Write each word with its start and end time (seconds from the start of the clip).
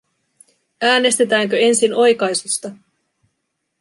Äänestetäänkö 0.81 1.57
ensin 1.59 1.93
oikaisusta? 1.95 2.71